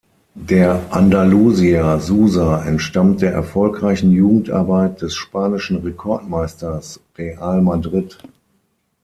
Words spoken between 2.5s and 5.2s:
entstammt der erfolgreichen Jugendarbeit des